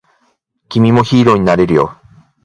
[0.67, 1.95] 君もヒーローになれるよ